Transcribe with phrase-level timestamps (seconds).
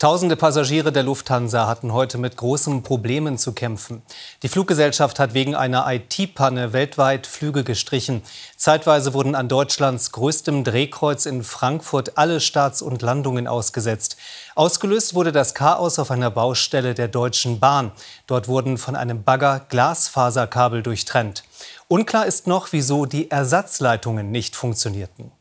[0.00, 4.02] Tausende Passagiere der Lufthansa hatten heute mit großen Problemen zu kämpfen.
[4.44, 8.22] Die Fluggesellschaft hat wegen einer IT-Panne weltweit Flüge gestrichen.
[8.56, 14.16] Zeitweise wurden an Deutschlands größtem Drehkreuz in Frankfurt alle Starts und Landungen ausgesetzt.
[14.54, 17.90] Ausgelöst wurde das Chaos auf einer Baustelle der Deutschen Bahn.
[18.28, 21.42] Dort wurden von einem Bagger Glasfaserkabel durchtrennt.
[21.88, 25.32] Unklar ist noch, wieso die Ersatzleitungen nicht funktionierten.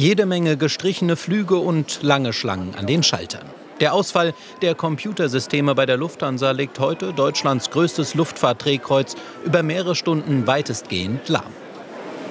[0.00, 3.44] Jede Menge gestrichene Flüge und lange Schlangen an den Schaltern.
[3.80, 4.32] Der Ausfall
[4.62, 11.52] der Computersysteme bei der Lufthansa legt heute Deutschlands größtes Luftfahrtdrehkreuz über mehrere Stunden weitestgehend lahm.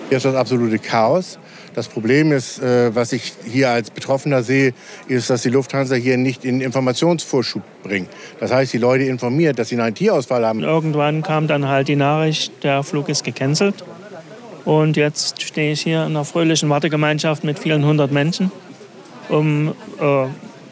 [0.07, 1.37] Hier ist das absolute Chaos.
[1.75, 4.73] Das Problem ist, äh, was ich hier als Betroffener sehe,
[5.07, 8.09] ist, dass die Lufthansa hier nicht in Informationsvorschub bringt.
[8.39, 10.63] Das heißt, die Leute informiert, dass sie einen IT-Ausfall haben.
[10.63, 13.75] Irgendwann kam dann halt die Nachricht, der Flug ist gecancelt.
[14.65, 18.51] Und jetzt stehe ich hier in einer fröhlichen Wartegemeinschaft mit vielen hundert Menschen,
[19.29, 20.25] um äh,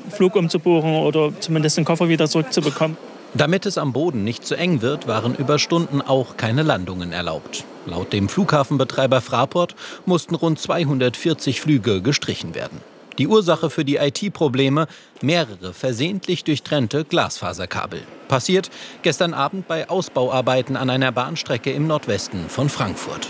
[0.09, 2.97] Flug umzubuchen oder zumindest den Koffer wieder zurückzubekommen.
[3.33, 7.65] Damit es am Boden nicht zu eng wird, waren über Stunden auch keine Landungen erlaubt.
[7.85, 12.81] Laut dem Flughafenbetreiber Fraport mussten rund 240 Flüge gestrichen werden.
[13.17, 14.87] Die Ursache für die IT-Probleme
[15.21, 18.01] mehrere versehentlich durchtrennte Glasfaserkabel.
[18.27, 18.69] Passiert
[19.01, 23.27] gestern Abend bei Ausbauarbeiten an einer Bahnstrecke im Nordwesten von Frankfurt.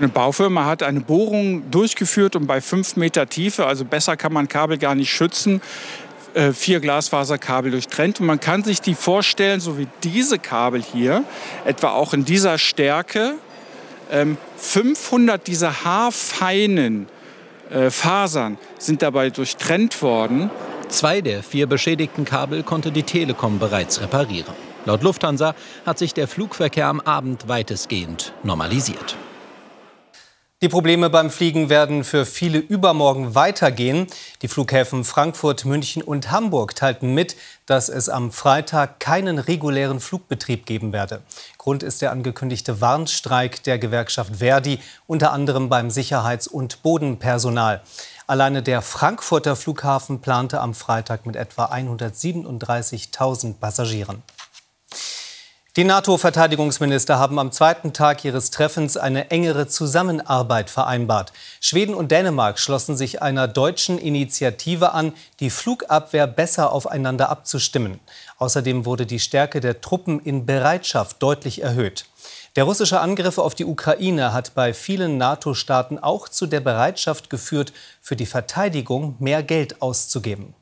[0.00, 4.48] Eine Baufirma hat eine Bohrung durchgeführt und bei fünf Meter Tiefe, also besser kann man
[4.48, 5.60] Kabel gar nicht schützen,
[6.32, 8.18] äh, vier Glasfaserkabel durchtrennt.
[8.18, 11.22] Und man kann sich die vorstellen, so wie diese Kabel hier,
[11.66, 13.34] etwa auch in dieser Stärke,
[14.56, 17.06] 500 ähm, dieser haarfeinen
[17.70, 20.50] äh, Fasern sind dabei durchtrennt worden.
[20.88, 24.54] Zwei der vier beschädigten Kabel konnte die Telekom bereits reparieren.
[24.86, 29.18] Laut Lufthansa hat sich der Flugverkehr am Abend weitestgehend normalisiert.
[30.62, 34.06] Die Probleme beim Fliegen werden für viele übermorgen weitergehen.
[34.42, 37.34] Die Flughäfen Frankfurt, München und Hamburg teilten mit,
[37.64, 41.22] dass es am Freitag keinen regulären Flugbetrieb geben werde.
[41.56, 47.80] Grund ist der angekündigte Warnstreik der Gewerkschaft Verdi, unter anderem beim Sicherheits- und Bodenpersonal.
[48.26, 54.22] Alleine der Frankfurter Flughafen plante am Freitag mit etwa 137.000 Passagieren.
[55.76, 61.32] Die NATO-Verteidigungsminister haben am zweiten Tag ihres Treffens eine engere Zusammenarbeit vereinbart.
[61.60, 68.00] Schweden und Dänemark schlossen sich einer deutschen Initiative an, die Flugabwehr besser aufeinander abzustimmen.
[68.38, 72.06] Außerdem wurde die Stärke der Truppen in Bereitschaft deutlich erhöht.
[72.56, 77.72] Der russische Angriff auf die Ukraine hat bei vielen NATO-Staaten auch zu der Bereitschaft geführt,
[78.02, 80.52] für die Verteidigung mehr Geld auszugeben.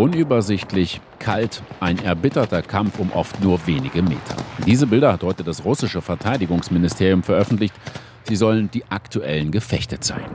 [0.00, 4.34] Unübersichtlich, kalt, ein erbitterter Kampf um oft nur wenige Meter.
[4.64, 7.74] Diese Bilder hat heute das russische Verteidigungsministerium veröffentlicht.
[8.22, 10.34] Sie sollen die aktuellen Gefechte zeigen.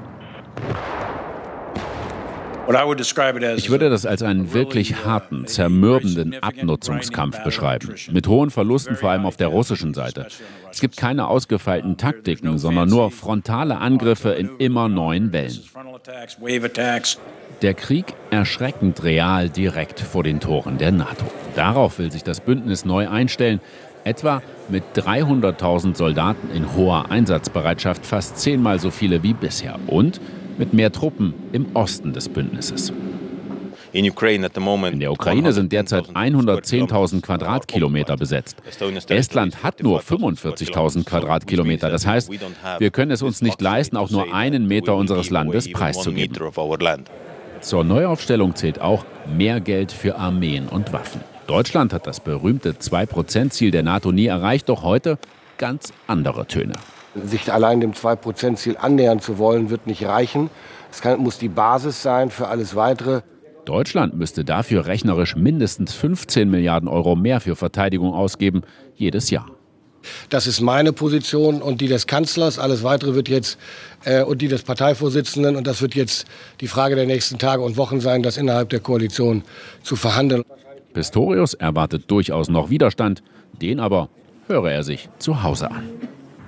[2.67, 7.93] Ich würde das als einen wirklich harten, zermürbenden Abnutzungskampf beschreiben.
[8.11, 10.27] Mit hohen Verlusten, vor allem auf der russischen Seite.
[10.71, 15.59] Es gibt keine ausgefeilten Taktiken, sondern nur frontale Angriffe in immer neuen Wellen.
[17.61, 21.25] Der Krieg erschreckend real direkt vor den Toren der NATO.
[21.55, 23.61] Darauf will sich das Bündnis neu einstellen,
[24.03, 29.79] etwa mit 300.000 Soldaten in hoher Einsatzbereitschaft, fast zehnmal so viele wie bisher.
[29.87, 30.19] Und
[30.57, 32.91] mit mehr Truppen im Osten des Bündnisses.
[33.95, 38.57] In der Ukraine sind derzeit 110.000 Quadratkilometer besetzt.
[39.07, 41.89] Estland hat nur 45.000 Quadratkilometer.
[41.89, 42.29] Das heißt,
[42.79, 46.37] wir können es uns nicht leisten, auch nur einen Meter unseres Landes preiszugeben.
[47.61, 51.21] Zur Neuaufstellung zählt auch mehr Geld für Armeen und Waffen.
[51.47, 55.17] Deutschland hat das berühmte 2-Prozent-Ziel der NATO nie erreicht, doch heute
[55.57, 56.73] ganz andere Töne.
[57.23, 60.49] Sich allein dem 2-Prozent-Ziel annähern zu wollen, wird nicht reichen.
[60.91, 63.21] Es kann, muss die Basis sein für alles Weitere.
[63.65, 68.61] Deutschland müsste dafür rechnerisch mindestens 15 Milliarden Euro mehr für Verteidigung ausgeben,
[68.95, 69.47] jedes Jahr.
[70.29, 72.59] Das ist meine Position und die des Kanzlers.
[72.59, 73.57] Alles Weitere wird jetzt
[74.03, 75.55] äh, und die des Parteivorsitzenden.
[75.55, 76.27] Und das wird jetzt
[76.61, 79.43] die Frage der nächsten Tage und Wochen sein, das innerhalb der Koalition
[79.81, 80.43] zu verhandeln.
[80.93, 83.23] Pistorius erwartet durchaus noch Widerstand.
[83.61, 84.09] Den aber
[84.47, 85.89] höre er sich zu Hause an.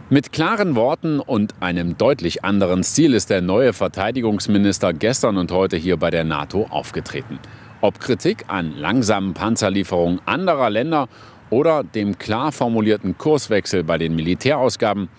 [0.09, 5.75] Mit klaren Worten und einem deutlich anderen Stil ist der neue Verteidigungsminister gestern und heute
[5.75, 7.39] hier bei der NATO aufgetreten.
[7.81, 11.09] Ob Kritik an langsamen Panzerlieferungen anderer Länder
[11.49, 15.09] oder dem klar formulierten Kurswechsel bei den Militärausgaben,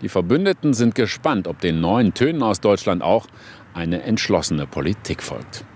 [0.00, 3.26] die Verbündeten sind gespannt, ob den neuen Tönen aus Deutschland auch
[3.74, 5.66] eine entschlossene Politik folgt.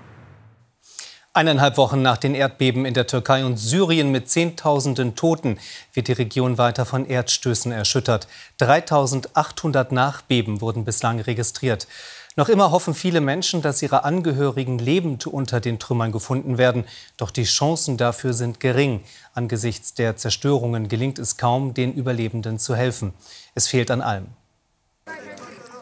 [1.34, 5.58] Eineinhalb Wochen nach den Erdbeben in der Türkei und Syrien mit Zehntausenden Toten
[5.94, 8.28] wird die Region weiter von Erdstößen erschüttert.
[8.58, 11.88] 3800 Nachbeben wurden bislang registriert.
[12.36, 16.84] Noch immer hoffen viele Menschen, dass ihre Angehörigen lebend unter den Trümmern gefunden werden.
[17.16, 19.02] Doch die Chancen dafür sind gering.
[19.32, 23.14] Angesichts der Zerstörungen gelingt es kaum, den Überlebenden zu helfen.
[23.54, 24.26] Es fehlt an allem.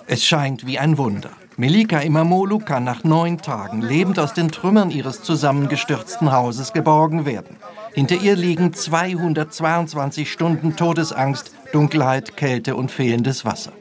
[0.07, 1.31] Es scheint wie ein Wunder.
[1.61, 7.59] Melika Imamolu kann nach neun Tagen lebend aus den Trümmern ihres zusammengestürzten Hauses geborgen werden.
[7.93, 13.73] Hinter ihr liegen 222 Stunden Todesangst, Dunkelheit, Kälte und fehlendes Wasser.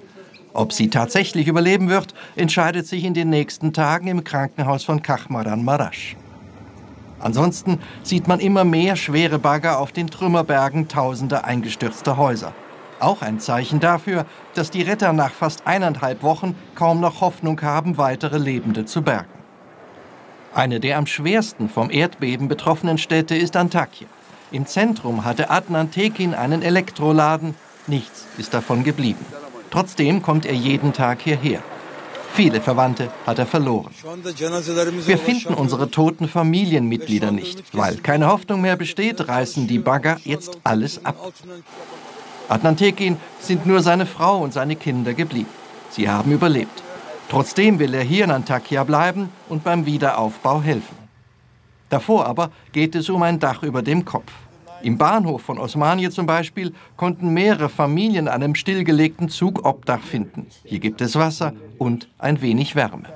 [0.52, 5.64] Ob sie tatsächlich überleben wird, entscheidet sich in den nächsten Tagen im Krankenhaus von Kachmaran
[5.64, 6.18] Marasch.
[7.22, 12.54] Ansonsten sieht man immer mehr schwere Bagger auf den Trümmerbergen tausender eingestürzter Häuser.
[13.00, 14.26] Auch ein Zeichen dafür,
[14.56, 19.30] dass die Retter nach fast eineinhalb Wochen kaum noch Hoffnung haben, weitere Lebende zu bergen.
[20.54, 24.08] Eine der am schwersten vom Erdbeben betroffenen Städte ist Antakya.
[24.52, 27.54] Im Zentrum hatte Adnan Tekin einen Elektroladen.
[27.88, 29.24] Nichts ist davon geblieben.
[29.70, 31.62] Trotzdem kommt er jeden Tag hierher.
[32.34, 33.92] Viele Verwandte hat er verloren.
[35.06, 37.64] Wir finden unsere toten Familienmitglieder nicht.
[37.74, 41.34] Weil keine Hoffnung mehr besteht, reißen die Bagger jetzt alles ab.
[42.50, 45.50] Adnan Tekin sind nur seine Frau und seine Kinder geblieben.
[45.92, 46.84] Sie haben überlebt.
[47.30, 50.98] Trotzdem will er hier in Antakya bleiben und beim Wiederaufbau helfen.
[51.90, 54.32] Davor aber geht es um ein Dach über dem Kopf.
[54.82, 60.48] Im Bahnhof von Osmanie zum Beispiel konnten mehrere Familien an einem stillgelegten Zug Obdach finden.
[60.64, 63.10] Hier gibt es Wasser und ein wenig Wärme.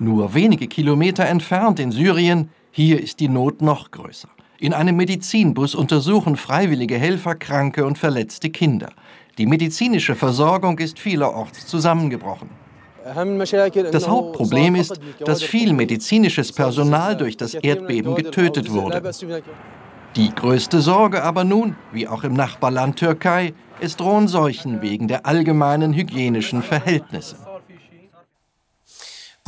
[0.00, 4.28] Nur wenige Kilometer entfernt in Syrien, hier ist die Not noch größer.
[4.60, 8.90] In einem Medizinbus untersuchen freiwillige Helfer kranke und verletzte Kinder.
[9.38, 12.50] Die medizinische Versorgung ist vielerorts zusammengebrochen.
[13.92, 19.00] Das Hauptproblem ist, dass viel medizinisches Personal durch das Erdbeben getötet wurde.
[20.16, 25.24] Die größte Sorge aber nun, wie auch im Nachbarland Türkei, es drohen Seuchen wegen der
[25.24, 27.36] allgemeinen hygienischen Verhältnisse.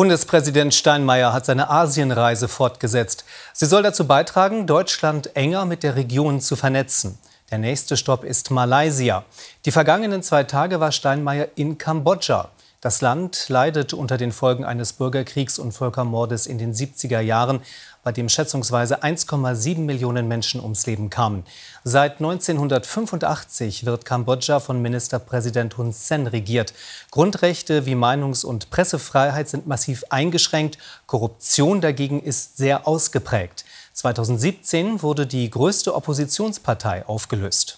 [0.01, 3.27] Bundespräsident Steinmeier hat seine Asienreise fortgesetzt.
[3.53, 7.19] Sie soll dazu beitragen, Deutschland enger mit der Region zu vernetzen.
[7.51, 9.25] Der nächste Stopp ist Malaysia.
[9.67, 12.49] Die vergangenen zwei Tage war Steinmeier in Kambodscha.
[12.83, 17.61] Das Land leidet unter den Folgen eines Bürgerkriegs und Völkermordes in den 70er Jahren,
[18.03, 21.45] bei dem schätzungsweise 1,7 Millionen Menschen ums Leben kamen.
[21.85, 26.73] Seit 1985 wird Kambodscha von Ministerpräsident Hun Sen regiert.
[27.11, 30.79] Grundrechte wie Meinungs- und Pressefreiheit sind massiv eingeschränkt.
[31.05, 33.67] Korruption dagegen ist sehr ausgeprägt.
[33.93, 37.77] 2017 wurde die größte Oppositionspartei aufgelöst.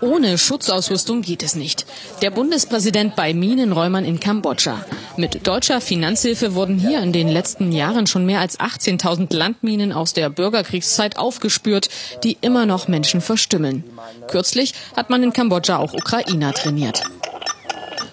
[0.00, 1.84] Ohne Schutzausrüstung geht es nicht.
[2.22, 4.84] Der Bundespräsident bei Minenräumern in Kambodscha.
[5.16, 10.14] Mit deutscher Finanzhilfe wurden hier in den letzten Jahren schon mehr als 18.000 Landminen aus
[10.14, 11.90] der Bürgerkriegszeit aufgespürt,
[12.24, 13.84] die immer noch Menschen verstümmeln.
[14.28, 17.02] Kürzlich hat man in Kambodscha auch Ukrainer trainiert.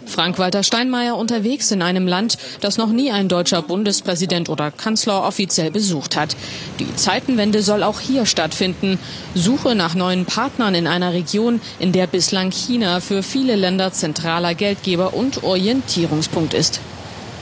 [0.08, 5.72] Frank-Walter Steinmeier unterwegs in einem Land, das noch nie ein deutscher Bundespräsident oder Kanzler offiziell
[5.72, 6.36] besucht hat.
[6.80, 9.00] Die Zeitenwende soll auch hier stattfinden.
[9.36, 14.56] Suche nach neuen Partnern in einer Region, in der bislang China für viele Länder zentraler
[14.56, 16.80] Geldgeber und Orientierungspunkt ist.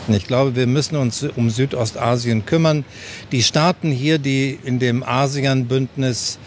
[0.08, 2.86] Ich glaube, wir müssen uns um Südostasien kümmern.
[3.32, 6.38] Die Staaten hier, die in dem ASEAN-Bündnis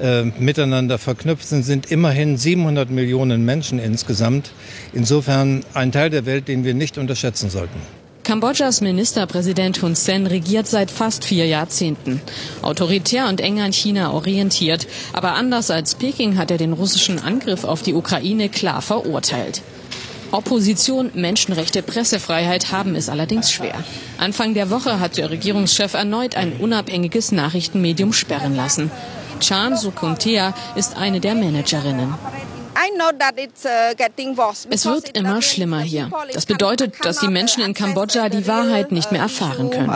[0.00, 4.52] äh, miteinander verknüpft sind, sind immerhin 700 Millionen Menschen insgesamt.
[4.92, 7.80] Insofern ein Teil der Welt, den wir nicht unterschätzen sollten.
[8.24, 12.20] Kambodschas Ministerpräsident Hun Sen regiert seit fast vier Jahrzehnten.
[12.62, 14.86] Autoritär und eng an China orientiert.
[15.12, 19.62] Aber anders als Peking hat er den russischen Angriff auf die Ukraine klar verurteilt.
[20.30, 23.74] Opposition, Menschenrechte, Pressefreiheit haben es allerdings schwer.
[24.18, 28.90] Anfang der Woche hat der Regierungschef erneut ein unabhängiges Nachrichtenmedium sperren lassen.
[29.40, 32.14] Chan Sukuntea ist eine der Managerinnen.
[34.70, 36.10] Es wird immer schlimmer hier.
[36.32, 39.90] Das bedeutet, dass die Menschen in Kambodscha die Wahrheit nicht mehr erfahren können.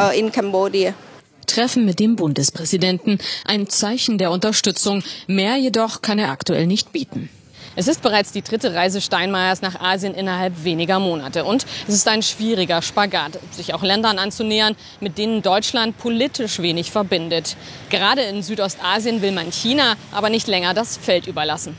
[1.46, 5.02] Treffen mit dem Bundespräsidenten, ein Zeichen der Unterstützung.
[5.26, 7.30] Mehr jedoch kann er aktuell nicht bieten.
[7.74, 11.44] Es ist bereits die dritte Reise Steinmeiers nach Asien innerhalb weniger Monate.
[11.44, 16.90] Und es ist ein schwieriger Spagat, sich auch Ländern anzunähern, mit denen Deutschland politisch wenig
[16.90, 17.56] verbindet.
[17.90, 21.76] Gerade in Südostasien will man China aber nicht länger das Feld überlassen.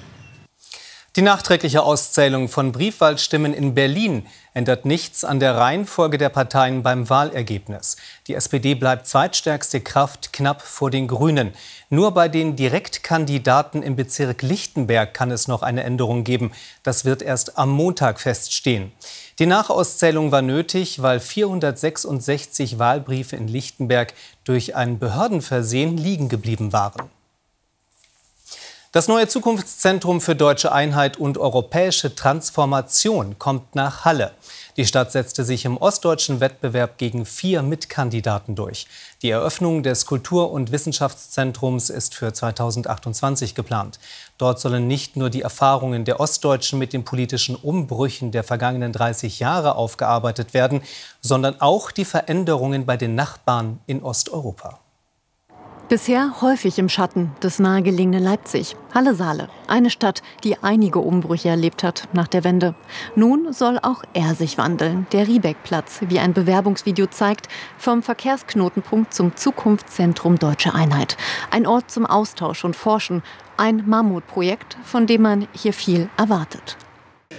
[1.18, 7.10] Die nachträgliche Auszählung von Briefwahlstimmen in Berlin ändert nichts an der Reihenfolge der Parteien beim
[7.10, 7.98] Wahlergebnis.
[8.28, 11.56] Die SPD bleibt zweitstärkste Kraft knapp vor den Grünen.
[11.90, 16.52] Nur bei den Direktkandidaten im Bezirk Lichtenberg kann es noch eine Änderung geben.
[16.84, 18.92] Das wird erst am Montag feststehen.
[19.40, 27.10] Die Nachauszählung war nötig, weil 466 Wahlbriefe in Lichtenberg durch ein Behördenversehen liegen geblieben waren.
[28.98, 34.32] Das neue Zukunftszentrum für deutsche Einheit und europäische Transformation kommt nach Halle.
[34.76, 38.88] Die Stadt setzte sich im ostdeutschen Wettbewerb gegen vier Mitkandidaten durch.
[39.22, 44.00] Die Eröffnung des Kultur- und Wissenschaftszentrums ist für 2028 geplant.
[44.40, 49.38] Dort sollen nicht nur die Erfahrungen der Ostdeutschen mit den politischen Umbrüchen der vergangenen 30
[49.38, 50.82] Jahre aufgearbeitet werden,
[51.22, 54.80] sondern auch die Veränderungen bei den Nachbarn in Osteuropa.
[55.90, 58.76] Bisher häufig im Schatten des nahegelegenen Leipzig.
[58.94, 62.76] Halle-Saale, eine Stadt, die einige Umbrüche erlebt hat nach der Wende.
[63.16, 65.08] Nun soll auch er sich wandeln.
[65.14, 71.16] Der Riebeck-Platz, wie ein Bewerbungsvideo zeigt, vom Verkehrsknotenpunkt zum Zukunftszentrum Deutsche Einheit.
[71.52, 73.24] Ein Ort zum Austausch und Forschen.
[73.56, 76.76] Ein Mammutprojekt, von dem man hier viel erwartet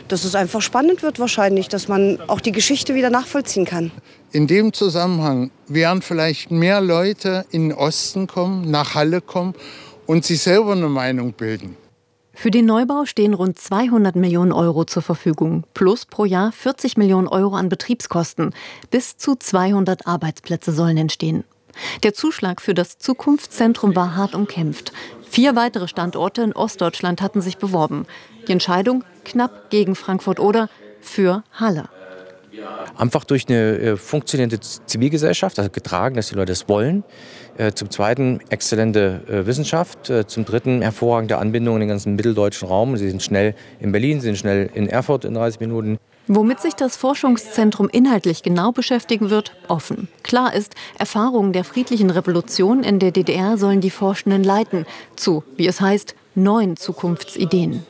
[0.09, 3.91] dass es einfach spannend wird wahrscheinlich, dass man auch die Geschichte wieder nachvollziehen kann.
[4.33, 9.55] In dem Zusammenhang werden vielleicht mehr Leute in den Osten kommen, nach Halle kommen
[10.07, 11.77] und sich selber eine Meinung bilden.
[12.35, 17.27] Für den Neubau stehen rund 200 Millionen Euro zur Verfügung, plus pro Jahr 40 Millionen
[17.27, 18.55] Euro an Betriebskosten.
[18.93, 21.43] Bis zu 200 Arbeitsplätze sollen entstehen.
[22.03, 24.93] Der Zuschlag für das Zukunftszentrum war hart umkämpft.
[25.31, 28.07] Vier weitere Standorte in Ostdeutschland hatten sich beworben.
[28.47, 30.69] Die Entscheidung knapp gegen Frankfurt oder
[31.01, 31.89] für Halle.
[32.97, 37.05] Einfach durch eine äh, funktionierende Zivilgesellschaft, also getragen, dass die Leute es wollen.
[37.57, 40.13] Äh, zum Zweiten exzellente äh, Wissenschaft.
[40.27, 42.97] Zum Dritten hervorragende Anbindung in den ganzen mitteldeutschen Raum.
[42.97, 45.99] Sie sind schnell in Berlin, sie sind schnell in Erfurt in 30 Minuten.
[46.31, 50.09] Womit sich das Forschungszentrum inhaltlich genau beschäftigen wird, offen.
[50.23, 54.85] Klar ist, Erfahrungen der friedlichen Revolution in der DDR sollen die Forschenden leiten
[55.17, 57.83] zu, wie es heißt, neuen Zukunftsideen.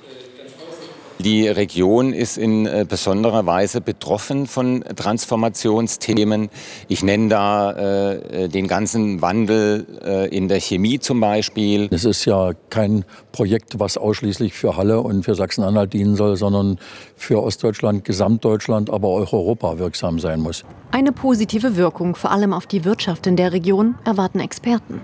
[1.20, 6.48] Die Region ist in äh, besonderer Weise betroffen von Transformationsthemen.
[6.87, 11.88] Ich nenne da äh, den ganzen Wandel äh, in der Chemie zum Beispiel.
[11.90, 16.78] Es ist ja kein Projekt, was ausschließlich für Halle und für Sachsen-Anhalt dienen soll, sondern
[17.16, 20.64] für Ostdeutschland, Gesamtdeutschland, aber auch Europa wirksam sein muss.
[20.92, 25.00] Eine positive Wirkung, vor allem auf die Wirtschaft in der Region, erwarten Experten.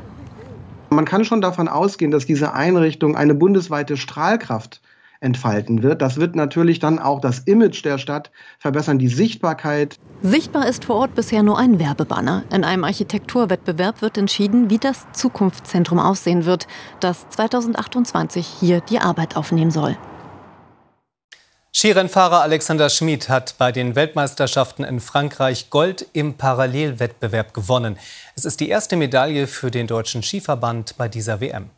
[0.91, 4.81] Man kann schon davon ausgehen, dass diese Einrichtung eine bundesweite Strahlkraft
[5.25, 6.03] entfalten wird.
[6.03, 9.99] Das wird natürlich dann auch das Image der Stadt verbessern, die Sichtbarkeit.
[10.23, 12.45] Sichtbar ist vor Ort bisher nur ein Werbebanner.
[12.53, 16.69] In einem Architekturwettbewerb wird entschieden, wie das Zukunftszentrum aussehen wird,
[17.01, 19.97] das 2028 hier die Arbeit aufnehmen soll.
[21.77, 27.99] Skirennfahrer Alexander Schmid hat bei den Weltmeisterschaften in Frankreich Gold im Parallelwettbewerb gewonnen.
[28.37, 31.71] Es ist die erste Medaille für den deutschen Skiverband bei dieser WM.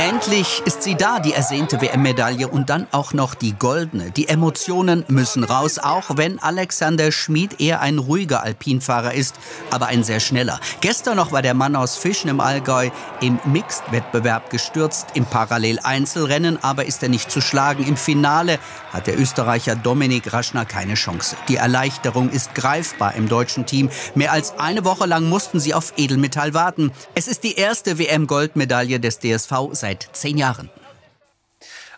[0.00, 4.12] Endlich ist sie da, die ersehnte WM-Medaille und dann auch noch die goldene.
[4.12, 9.34] Die Emotionen müssen raus, auch wenn Alexander Schmid eher ein ruhiger Alpinfahrer ist,
[9.72, 10.60] aber ein sehr schneller.
[10.80, 12.90] Gestern noch war der Mann aus Fischen im Allgäu
[13.20, 17.84] im Mixed-Wettbewerb gestürzt, im Parallel-Einzelrennen, aber ist er nicht zu schlagen.
[17.84, 18.60] Im Finale
[18.92, 21.34] hat der Österreicher Dominik Raschner keine Chance.
[21.48, 23.90] Die Erleichterung ist greifbar im deutschen Team.
[24.14, 26.92] Mehr als eine Woche lang mussten sie auf Edelmetall warten.
[27.16, 30.68] Es ist die erste WM-Goldmedaille des DSV seit seit zehn Jahren.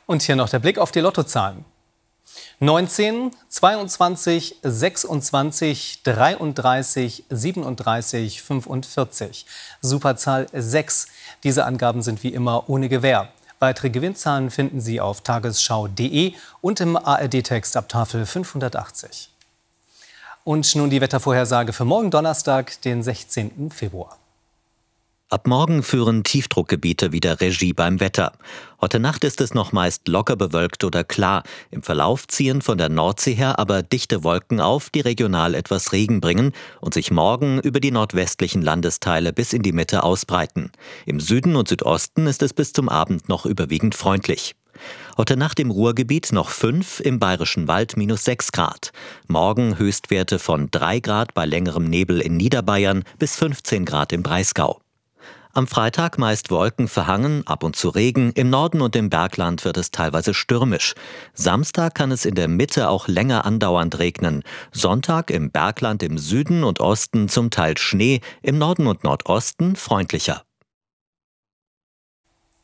[0.06, 1.64] Und hier noch der Blick auf die Lottozahlen.
[2.60, 9.46] 19, 22, 26, 33, 37, 45.
[9.80, 11.06] Superzahl 6.
[11.42, 13.28] Diese Angaben sind wie immer ohne Gewähr.
[13.58, 19.30] Weitere Gewinnzahlen finden Sie auf tagesschau.de und im ARD-Text ab Tafel 580.
[20.44, 23.70] Und nun die Wettervorhersage für morgen Donnerstag, den 16.
[23.70, 24.16] Februar.
[25.32, 28.32] Ab morgen führen Tiefdruckgebiete wieder Regie beim Wetter.
[28.80, 31.44] Heute Nacht ist es noch meist locker bewölkt oder klar.
[31.70, 36.20] Im Verlauf ziehen von der Nordsee her aber dichte Wolken auf, die regional etwas Regen
[36.20, 40.72] bringen und sich morgen über die nordwestlichen Landesteile bis in die Mitte ausbreiten.
[41.06, 44.56] Im Süden und Südosten ist es bis zum Abend noch überwiegend freundlich.
[45.16, 48.90] Heute Nacht im Ruhrgebiet noch 5, im Bayerischen Wald minus 6 Grad.
[49.28, 54.80] Morgen Höchstwerte von 3 Grad bei längerem Nebel in Niederbayern bis 15 Grad im Breisgau.
[55.52, 59.78] Am Freitag meist Wolken verhangen, ab und zu Regen, im Norden und im Bergland wird
[59.78, 60.94] es teilweise stürmisch.
[61.34, 64.44] Samstag kann es in der Mitte auch länger andauernd regnen.
[64.70, 70.44] Sonntag im Bergland im Süden und Osten zum Teil Schnee, im Norden und Nordosten freundlicher.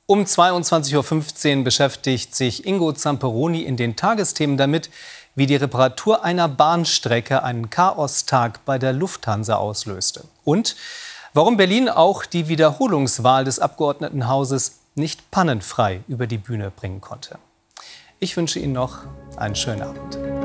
[0.06, 4.90] Um 22.15 Uhr beschäftigt sich Ingo Zamperoni in den Tagesthemen damit,
[5.34, 10.22] wie die Reparatur einer Bahnstrecke einen Chaostag bei der Lufthansa auslöste.
[10.44, 10.76] Und
[11.36, 17.38] warum Berlin auch die Wiederholungswahl des Abgeordnetenhauses nicht pannenfrei über die Bühne bringen konnte.
[18.18, 19.00] Ich wünsche Ihnen noch
[19.36, 20.35] einen schönen Abend.